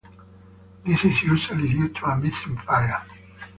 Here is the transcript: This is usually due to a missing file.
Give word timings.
This 0.83 1.05
is 1.05 1.21
usually 1.21 1.67
due 1.69 1.89
to 1.89 2.05
a 2.05 2.17
missing 2.17 2.57
file. 2.57 3.05